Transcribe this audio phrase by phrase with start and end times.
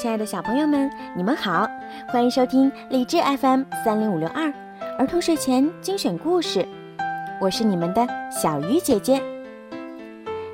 [0.00, 1.68] 亲爱的小朋友们，你们好，
[2.08, 4.50] 欢迎收听荔枝 FM 三零五六二
[4.98, 6.66] 儿童睡前精选故事，
[7.38, 9.22] 我是你们的小鱼姐姐。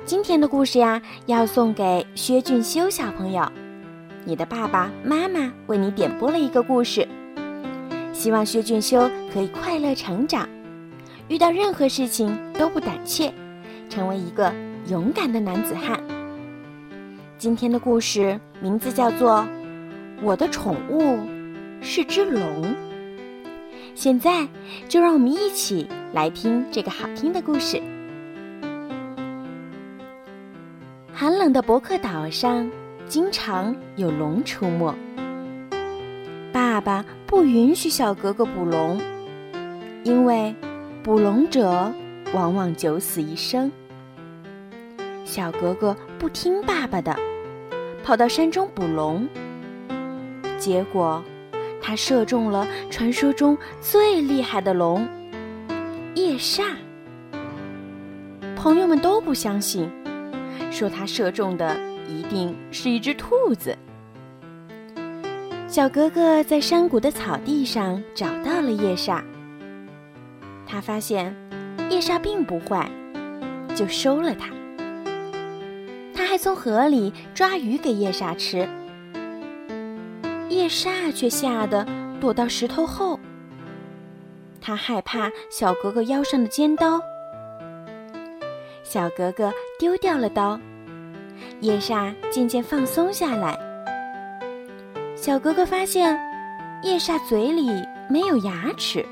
[0.03, 3.49] 今天的故事呀，要送给薛俊修小朋友，
[4.25, 7.07] 你的爸爸妈妈为你点播了一个故事，
[8.11, 10.45] 希望薛俊修可以快乐成长，
[11.29, 13.33] 遇到任何事情都不胆怯，
[13.87, 14.53] 成为一个
[14.87, 15.97] 勇敢的男子汉。
[17.39, 19.41] 今天的故事名字叫做
[20.23, 21.19] 《我的宠物
[21.81, 22.63] 是只龙》。
[23.93, 24.47] 现在
[24.89, 27.79] 就让我们一起来听这个好听的故事。
[31.13, 32.67] 寒冷的伯克岛上
[33.07, 34.95] 经常有龙出没，
[36.51, 38.99] 爸爸不允许小格格捕龙，
[40.03, 40.55] 因为
[41.03, 41.93] 捕龙者
[42.33, 43.71] 往往九死一生。
[45.23, 47.13] 小格格不听爸爸的，
[48.07, 49.27] 跑到山中捕龙。
[50.57, 51.21] 结果，
[51.81, 55.05] 他射中了传说中最厉害的龙——
[56.15, 56.63] 夜煞。
[58.55, 59.91] 朋友们都不相信，
[60.71, 61.77] 说他射中的
[62.07, 63.77] 一定是一只兔子。
[65.67, 69.21] 小格格在山谷的草地上找到了夜煞。
[70.65, 71.35] 他发现
[71.89, 72.89] 夜煞并不坏，
[73.75, 74.56] 就收了它。
[76.17, 78.67] 他还从河里抓鱼给夜煞吃，
[80.49, 81.85] 夜煞却吓得
[82.19, 83.19] 躲到石头后。
[84.59, 86.99] 他害怕小格格腰上的尖刀，
[88.81, 90.59] 小格格丢掉了刀，
[91.61, 93.55] 夜煞渐渐放松下来。
[95.15, 96.19] 小格格发现，
[96.81, 97.69] 夜煞嘴里
[98.09, 99.05] 没有牙齿。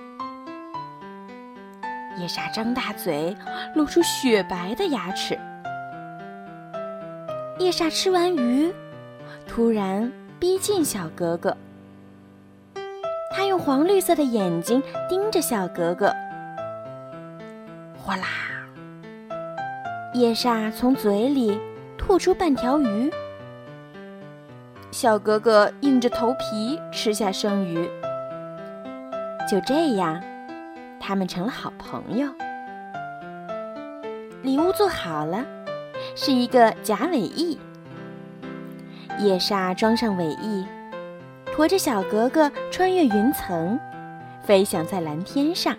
[2.18, 3.38] 夜煞张大嘴，
[3.76, 5.40] 露出雪白的牙齿。
[7.66, 8.72] 夜煞吃完鱼，
[9.48, 11.58] 突然逼近小格格。
[13.36, 16.14] 他用黄绿色的眼睛盯着小格格。
[17.98, 18.28] 哗啦！
[20.14, 21.60] 夜煞从嘴里
[21.98, 23.12] 吐出半条鱼。
[24.92, 27.90] 小格格硬着头皮吃下生鱼。
[29.50, 30.22] 就这样，
[31.00, 32.30] 他们成了好朋友。
[34.44, 35.44] 礼物做好了。
[36.16, 37.60] 是一个假尾翼。
[39.20, 40.66] 夜煞装上尾翼，
[41.56, 43.80] 驮着小格格穿越云层，
[44.44, 45.76] 飞翔在蓝天上。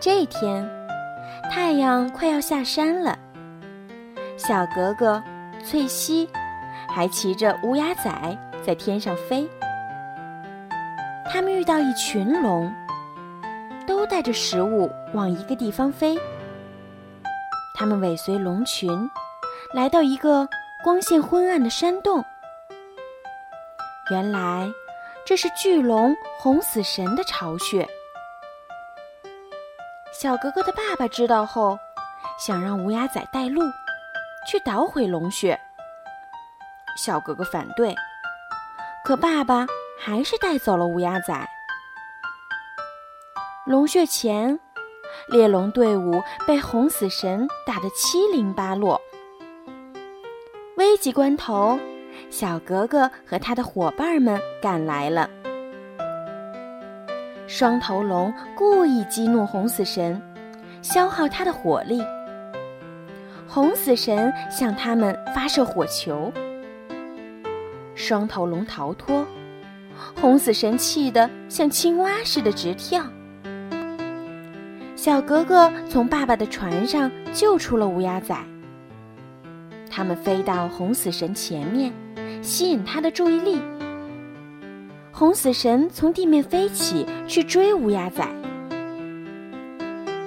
[0.00, 0.68] 这天，
[1.50, 3.18] 太阳快要下山了。
[4.36, 5.22] 小格格、
[5.64, 6.28] 翠西
[6.88, 9.48] 还骑着乌鸦仔在天上飞。
[11.30, 12.72] 他们遇到一群龙，
[13.86, 16.18] 都带着食物往一个地方飞。
[17.76, 19.10] 他们尾随龙群，
[19.72, 20.48] 来到一个
[20.84, 22.24] 光线昏暗的山洞。
[24.12, 24.70] 原来，
[25.26, 27.86] 这是巨龙红死神的巢穴。
[30.12, 31.76] 小格格的爸爸知道后，
[32.38, 33.60] 想让乌鸦仔带路，
[34.46, 35.60] 去捣毁龙穴。
[36.96, 37.92] 小格格反对，
[39.04, 39.66] 可爸爸
[39.98, 41.48] 还是带走了乌鸦仔。
[43.66, 44.60] 龙穴前。
[45.28, 49.00] 猎龙队伍被红死神打得七零八落。
[50.76, 51.78] 危急关头，
[52.30, 55.30] 小格格和他的伙伴们赶来了。
[57.46, 60.20] 双头龙故意激怒红死神，
[60.82, 62.02] 消耗他的火力。
[63.46, 66.32] 红死神向他们发射火球，
[67.94, 69.24] 双头龙逃脱，
[70.20, 73.04] 红死神气得像青蛙似的直跳。
[75.04, 78.34] 小格格从爸爸的船上救出了乌鸦仔。
[79.90, 81.92] 他们飞到红死神前面，
[82.40, 83.60] 吸引他的注意力。
[85.12, 88.26] 红死神从地面飞起，去追乌鸦仔。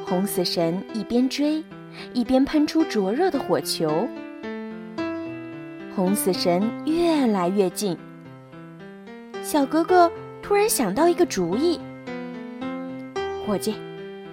[0.06, 1.64] 红死神一边追，
[2.14, 4.08] 一边喷出灼热的火球。
[5.96, 7.98] 红死神越来越近。
[9.42, 10.12] 小格格
[10.44, 11.80] 突然想到一个主意：
[13.44, 13.74] 伙计。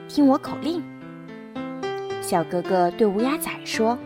[0.09, 0.83] 听我口令，
[2.21, 3.99] 小哥哥对乌鸦仔说。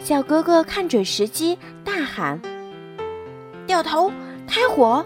[0.00, 2.40] 小哥哥看准时机，大喊
[3.66, 4.10] ：“掉头，
[4.46, 5.04] 开火！”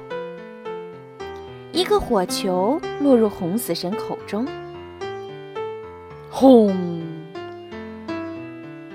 [1.73, 4.47] 一个火球落入红死神口中，
[6.31, 7.03] 轰！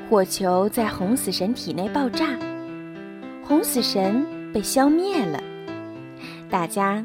[0.09, 2.27] 火球在红死神体内爆炸，
[3.43, 5.43] 红死神被消灭了，
[6.49, 7.03] 大家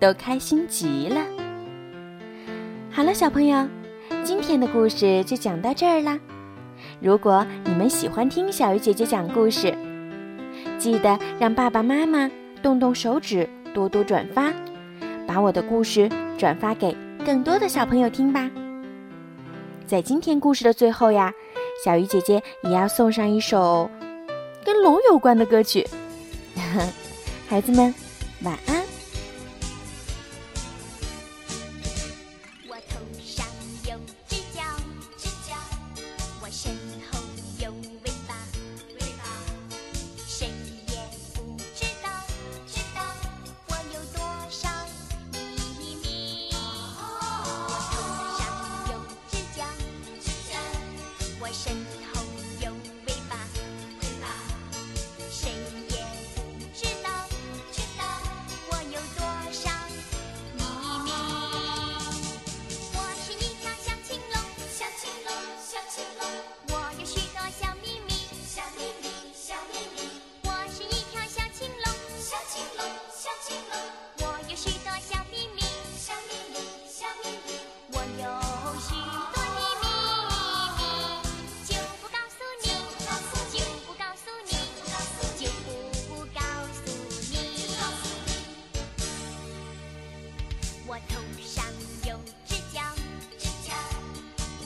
[0.00, 1.20] 都开心极了。
[2.92, 3.68] 好了，小朋友，
[4.24, 6.18] 今天的故事就讲到这儿啦。
[7.00, 9.72] 如果你们喜欢听小鱼姐姐讲故事，
[10.76, 12.28] 记得让爸爸妈妈
[12.60, 14.52] 动动手指，多多转发，
[15.26, 16.94] 把我的故事转发给
[17.24, 18.50] 更多的小朋友听吧。
[19.86, 21.32] 在今天故事的最后呀，
[21.84, 23.88] 小鱼姐姐也要送上一首
[24.64, 25.86] 跟龙有关的歌曲。
[27.48, 27.94] 孩子们，
[28.42, 28.69] 晚安。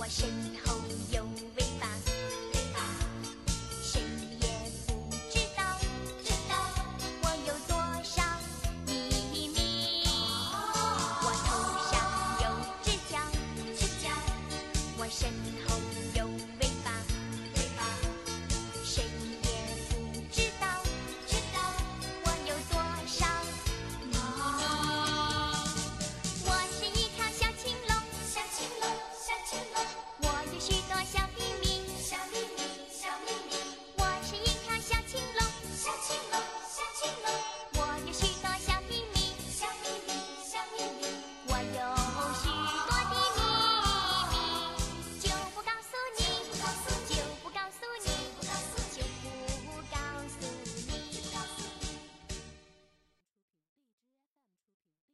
[0.08, 0.28] 身
[0.64, 0.73] 后。